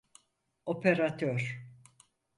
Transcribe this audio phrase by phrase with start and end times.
[0.65, 1.63] Operatör…